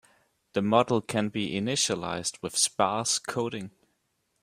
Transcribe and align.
The 0.53 0.63
model 0.63 0.99
can 1.01 1.29
be 1.29 1.51
initialized 1.51 2.41
with 2.41 2.57
sparse 2.57 3.19
coding. 3.19 3.69